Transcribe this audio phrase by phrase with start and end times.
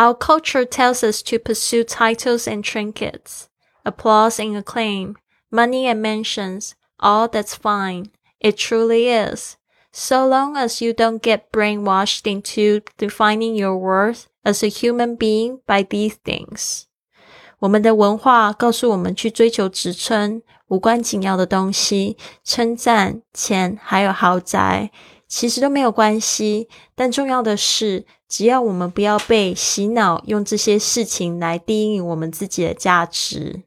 [0.00, 3.48] Our culture tells us to pursue titles and trinkets,
[3.84, 5.16] applause and acclaim,
[5.50, 6.74] money and mentions.
[6.98, 8.10] All that's fine.
[8.40, 9.56] It truly is.
[9.92, 15.60] So long as you don't get brainwashed into defining your worth as a human being
[15.66, 16.84] by these things.
[17.60, 24.90] 我们的文化告诉我们去追求职称、无关紧要的东西、称赞、钱，还有豪宅，
[25.31, 26.67] 其实都没有关系。
[26.93, 33.61] 但重要的是，只要我们不要被洗脑，用这些事情来定义我们自己的价值。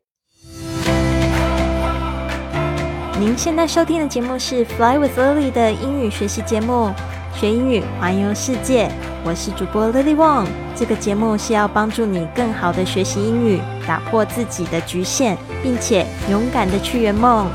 [3.18, 6.92] 您现在收听的节目是《Fly with Lily》的英语学习节目，
[7.34, 8.90] 学英语环游世界。
[9.24, 10.46] 我是主播 Lily Wong。
[10.76, 17.48] 这个节目是要帮助你更好的学习英语，打破自己的局限，并且勇敢的去圆梦。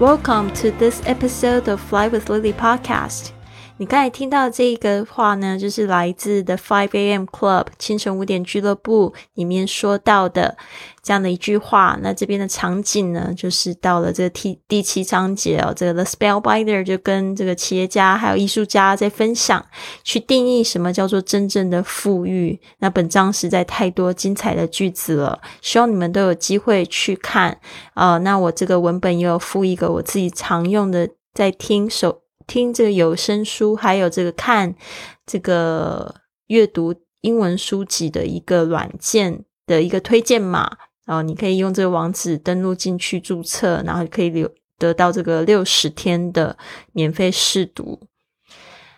[0.00, 3.32] Welcome to this episode of Fly with Lily podcast.
[3.80, 7.22] 你刚才听到这个话呢，就是来自 The Five A.M.
[7.26, 10.56] Club 清晨五点俱乐部里面说到的
[11.00, 11.96] 这样的一句话。
[12.02, 19.64] 那这边的场景呢，就是到了这个第第七章节哦，这个 The Spellbinder 就跟这个企业家还有艺术家在分享，
[20.02, 22.60] 去定义什么叫做真正的富裕。
[22.78, 27.56] 那本章实在太多精彩的句子了，希望你们都有机会去看。
[27.94, 32.22] 呃，那我这个文本也有附一个我自己常用的，在听手。
[32.48, 34.74] 听这个有声书，还有这个看
[35.24, 36.12] 这个
[36.48, 46.58] 阅读英文书籍的一个软件的一个推荐码，然后你可以用这个网址登录进去注册，然后可以留得到这个六十天的
[46.92, 48.00] 免费试读。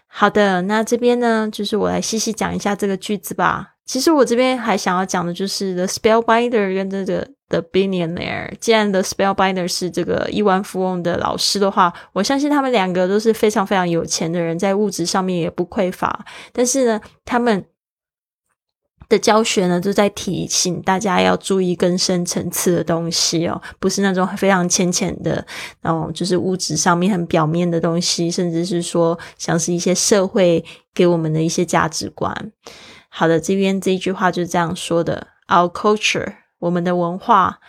[0.07, 3.75] 好的，那这边呢，就是我来细细讲一下这个句子吧。
[3.85, 7.29] 其实我这边还想要讲的就是 The Spellbinder 跟这个。
[7.51, 16.25] The billionaire，既然 The Spellbinder 是这个亿万富翁的老师的话，我相信他们两个都是非常非常有钱的人，在物质上面也不匮乏。
[16.53, 17.65] 但是呢，他们
[19.09, 25.45] 的教学呢，就在提醒大家要注意更深层次的东西哦，不是那种非常浅浅的，
[25.81, 30.65] 然后就是物质上面很表面的东西，甚至是说像是一些社会
[30.95, 32.53] 给我们的一些价值观。
[33.09, 36.35] 好的，这边这一句话就是这样说的：Our culture。
[36.60, 37.60] 我们的文化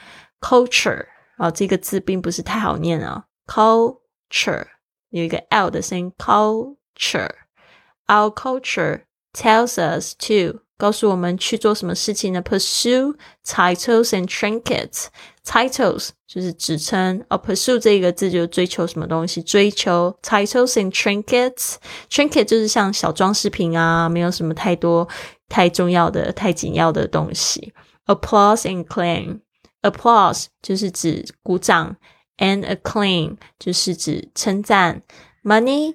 [0.40, 3.24] culture 啊，这个字并不是太好念啊。
[3.46, 4.66] culture
[5.10, 9.02] 有一个 l 的声音，culture。Our culture
[9.32, 12.42] tells us to 告诉我们去做什么事情呢？
[12.42, 25.08] Pursue titles and trinkets。Titles 就是职称，而 pursue 这个字就追求什么东西，追求 titles and trinkets。Trinket 就是像小装饰品啊，没有什么太多
[25.48, 27.72] 太重要的、太紧要的东西。
[28.10, 29.40] Applause and acclaim.
[29.82, 31.96] Applause 就是指鼓掌，
[32.38, 35.02] and acclaim 就是指称赞。
[35.42, 35.94] Money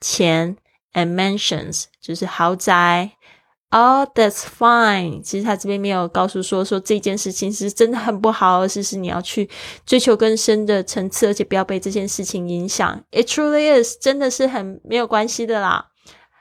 [0.00, 0.56] 钱，
[0.92, 3.12] and mansions 就是豪宅。
[3.70, 5.20] Oh, that's fine。
[5.20, 9.50] 其实他这边没有告诉说说这件事情是真的很不好，而是是你要去
[9.84, 13.04] 追求更深的层次，而且不要被这件事情影响。
[13.10, 15.90] It truly is，真的是很没有关系的啦。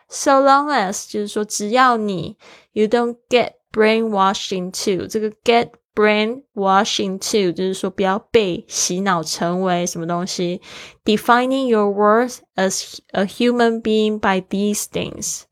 [0.07, 2.37] So long as 就是说，只要你
[2.71, 10.61] you don't get brainwashed into 这个 get brainwashed into 就是说不要被洗脑成为什么东西。
[11.03, 15.43] Defining your worth as a human being by these things，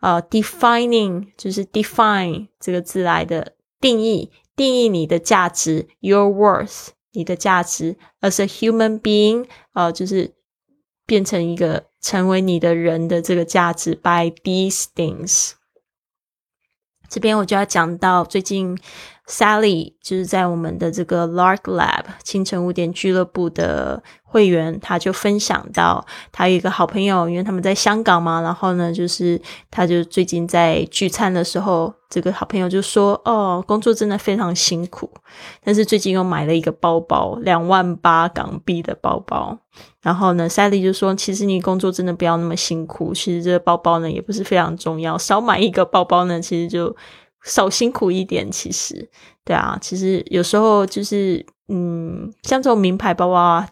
[0.00, 10.34] 呃、uh,，defining 就是 define 这个字来的定义，定义你的价值，your worth 你的价值 as a human being，呃，就是
[11.06, 15.52] 变成一个成为你的人的这个价值 by these things。
[17.09, 18.77] 这边我就要讲到最近
[19.27, 29.39] Sally 就是在我们的这个 Lark Lab 清晨五点俱乐部的会员，他就分享到他有一个好朋友，因为他们在香港嘛，然后呢，就是
[29.69, 35.11] 他就最近在聚餐的时候，这个好朋友就说：“哦，工作真的非常辛苦，
[35.61, 39.57] 但是最近又买了一个包包，两万八港币的包包。”
[40.01, 46.95] 然后呢，Sally 就说：“其实你工作真的不要那么辛苦，其实这个包包呢也不是非常重要，少买一个包包呢，其实就。”
[47.47, 49.09] 少辛苦一点，其实，
[49.45, 53.67] 对啊，其实有时候就是，嗯，像这种名牌包包啊，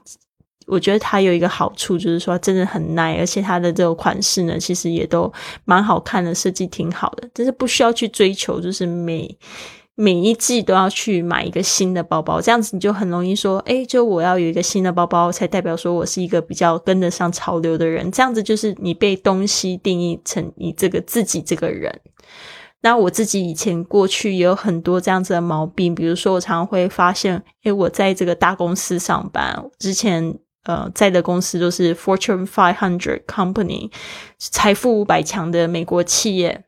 [0.65, 5.31] 我觉得它有一个好处，就是说真的很耐，而且它的这个款式呢，其实也都
[5.65, 9.37] 蛮好看的，设计挺好的，但是不需要去追求，就是每
[9.95, 21.99] 每一季都要去买一个新的包包，这样子你就很容易说，哎，就我要有一个新的包包，才代表说我是一个比较跟得上潮流的人，这样子就是你被东西定义成你这个自己这个人。
[22.85, 33.91] 那我自己以前过去也有很多这样子的毛病，比如说我常常会发现，诶，我在这个大公司上班，之前呃在的公司都是 Fortune Five Hundred Company，
[34.37, 36.65] 财富五百强的美国企业。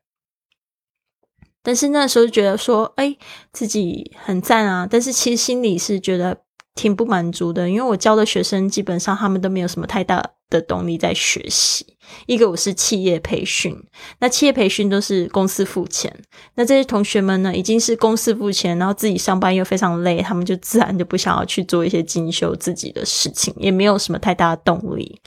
[1.62, 3.16] 但是那时候觉得说，哎，
[3.52, 4.88] 自己很赞啊！
[4.90, 6.40] 但是其实心里是觉得
[6.78, 11.86] 挺不满足的，因为我教的学生基本上他们都没有什么太大的动力在学习。
[12.26, 13.76] 一个我是企业培训，
[14.20, 16.16] 那企业培训都是公司付钱，
[16.56, 25.20] 那这些同学们呢，已经是公司付钱，然后自己上班又非常累，他们就自然就不想要去做一些进修自己的事情，也没有什么太大的动力。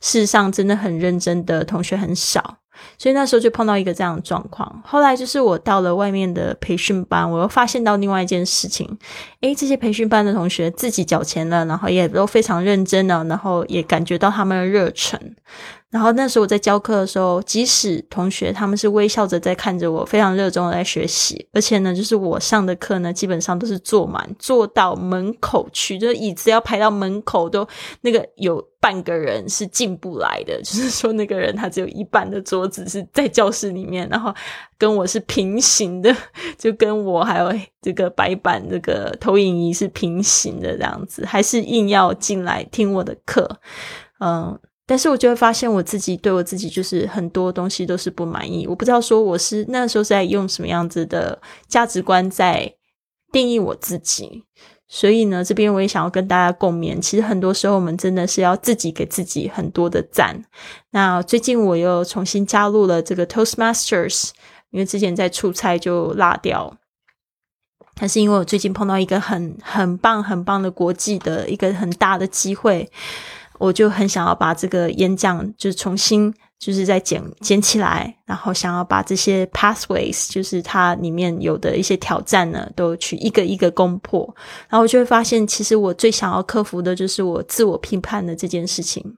[0.00, 2.58] 事实上，真的很认真的同学很少。
[2.96, 4.82] 所以那时候就碰到一个这样的状况。
[4.84, 8.98] 后来就是我到了外面的培训班，我又发现到另外一件事情：
[9.40, 15.18] 诶，这些培训班的同学自己缴钱了，然后也都非常认真了，然后也感觉到他们的热忱。
[15.90, 27.66] 然后那时候我在教课的时候，即使同学他们是微笑着在看着我，非常热衷的在学习，而且呢，就是我上的课呢，基本上都是坐满，坐到门口去，就是椅子要排到门口都
[28.02, 34.30] 那个有半个人是进不来的，就是说那个人他只有一半的桌子是在教室里面，然后
[34.76, 36.14] 跟我是平行的，
[36.58, 37.50] 就跟我还有
[37.80, 43.58] 这个白板这个投影仪是平行的这样子，还是硬要进来听我的课，
[44.20, 44.58] 嗯。
[44.88, 48.66] 但是我就会发现我自己对我自己就是很多东西都是不满意。
[48.66, 52.72] 我不知道说我是那时候在用什么样子的价值观在
[53.30, 54.44] 定义我自己。
[54.88, 56.98] 所以呢，这边我也想要跟大家共勉。
[56.98, 60.42] 其实很多时候我们真的是要自己给自己很多的赞。
[60.92, 64.30] 那最近我又重新加入了这个 Toastmasters，
[64.70, 66.74] 因为之前在出差就落掉。
[67.94, 72.90] 但是因为我最近碰到一个很很棒很棒的国际的一个很大的机会。
[73.58, 84.28] 我就很想要把这个演讲就是重新就是再捡捡起来，然后想要把这些 pathways，就是它里面有的一些挑战呢，都去一个一个攻破。
[84.68, 89.16] 然后我就会发现，其实我最想要克服的就是我自我批判的这件事情。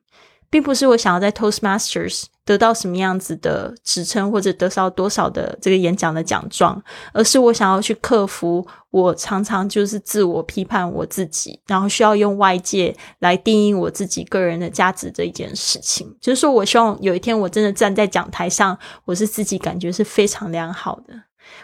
[0.51, 6.83] 并不是我想要在 Toastmasters 得到什么样子的职称，或者得到多少的这个演讲的奖状，
[7.13, 16.13] 而是我想要去克服我常常就是自我批判我自己，然后需要用外界来定义我自己个人的价值这一件事情。
[16.21, 21.15] 就是说我希望有一天我真的站在讲台上，我是自己感觉是非常良好的，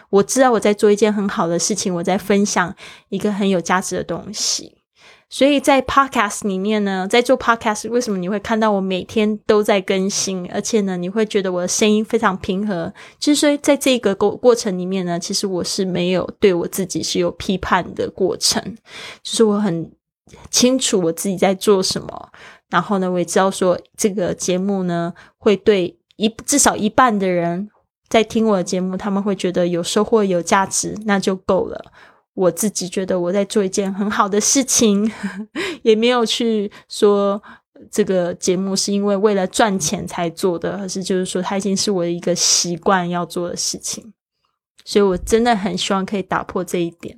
[0.09, 2.73] 我知道我在做一件很好的事情，我在分享
[3.09, 4.76] 一个很有价值的东西。
[5.29, 10.49] 所以在 podcast 里面呢，在做 podcast，为什么你会看到我每天都在更新？
[10.53, 12.93] 而且呢，你会觉得我的声音非常平和。
[13.19, 18.63] 其实，在这个过过程里面呢，其实我是没有对我自己是有批判的过程，
[19.21, 19.91] 就是我很
[20.49, 22.29] 清楚我自己在做什么。
[22.69, 27.69] 然后呢，我也知道说这个节目呢，会对一至少一半的人
[28.07, 31.91] 在听我的节目，他们会觉得有收获、有价值，那就够了。
[32.37, 35.11] 我自己觉得我在做一件很好的事情，
[35.81, 37.41] 也没有去说
[37.89, 44.13] 这个节目是因为为了赚钱才做的，而是就是说它已经是我的一个习惯要做的事情，
[44.85, 47.17] 所以我真的很希望可以打破这一点。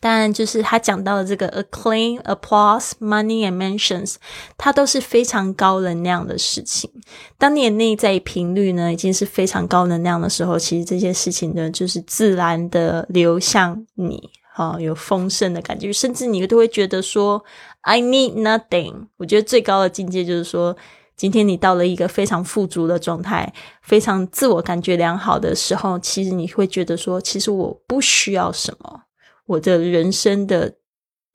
[0.00, 4.14] 当然，就是他讲到的这个 acclaim、applause、money and mentions，
[4.56, 6.88] 它都是非常高能量的事情。
[7.36, 17.44] 当你的内在频率呢已经是非常高能量的时候，其实这些事情呢就是自然的流向你，哈，有丰盛的感觉，甚至你都会觉得说
[17.80, 19.08] I need nothing。
[19.16, 20.76] 我觉得最高的境界就是说，
[21.16, 23.52] 今天你到了一个非常富足的状态，
[23.82, 29.02] 非常自我感觉良好的时候，其实你会觉得说，其实我不需要什么。
[29.48, 30.76] 我的人生的，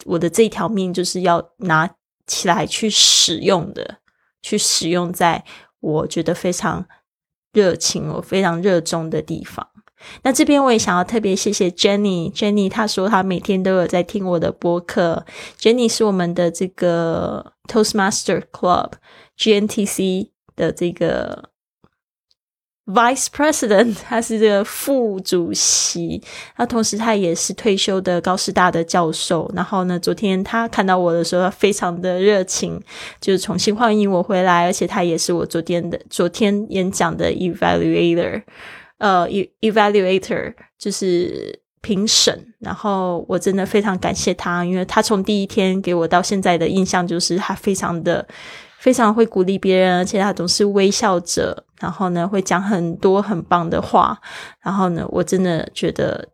[0.06, 3.98] 我的这条命就是要拿起来去使用的，
[4.42, 5.44] 去使用在
[5.80, 6.86] 我觉得非常
[7.52, 9.68] 热情、我非常热衷的地方。
[10.24, 15.26] 那这边我也想要特别谢谢 Jenny，Jenny 她说她每天都有在听我的播客。
[15.60, 18.94] Jenny 是我们的这个 Toastmaster Club
[19.38, 21.53] GNTC 的这个。
[22.86, 26.22] Vice President， 他是这个副主席，
[26.58, 29.50] 那同时他也是退休的高师大的教授。
[29.56, 32.78] 然后呢，昨天他看到我的时候，非常的热情，
[33.22, 34.66] 就是重新欢迎我回来。
[34.66, 38.44] 而且他也是我昨天的昨天演讲的 Evaluator，
[38.98, 39.26] 呃
[39.62, 42.54] ，Evaluator 就是评审。
[42.60, 48.28] 然后我真的非常感谢他，因为他从第一天给我到现在的印象就是他非常的。
[48.84, 54.20] 非常会鼓励别人，而且他总是微笑着，然后呢会讲很多很棒的话，
[54.62, 56.28] 然后呢我真的觉得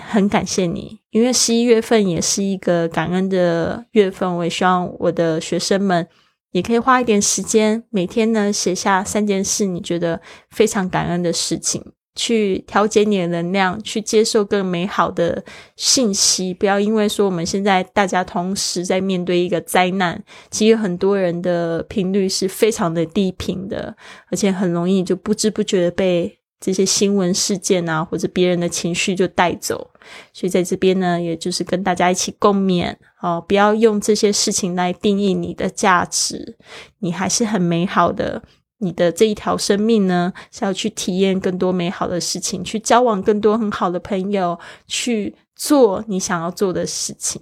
[0.00, 6.08] 很感谢你，因为十一月份也是一个感恩的月份，我也希望我的学生们
[6.52, 15.42] 也可以花一点时间，每天呢写下三件事你觉得非常感恩的事情，去调节你的能量，去接受更美好的
[15.76, 16.52] 信息。
[16.52, 23.96] 不要因为说我们现在大家同时在面对一个灾难，其实很多人的频率是非常的低频的，
[24.30, 29.90] 而且很容易就不知不觉的被这些新闻事件啊，或者别人的情绪就带走。
[30.32, 36.56] 所以在这边呢，也就是跟大家一起共勉哦，不要用这些事情来定义你的价值，
[36.98, 38.42] 你还是很美好的。
[38.82, 44.58] 你的这一条生命呢，是要去体验更多美好的事情，去交往更多很好的朋友，
[44.88, 47.40] 去做你想要做的事情。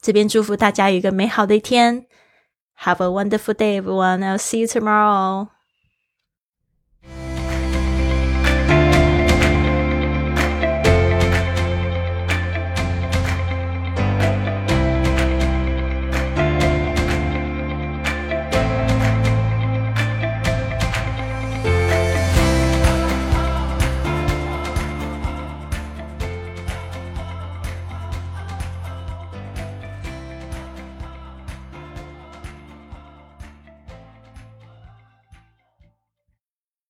[0.00, 2.06] 这边祝福大家有一个美好的一天
[2.78, 4.20] ，Have a wonderful day, everyone.
[4.20, 5.57] I'll see you tomorrow.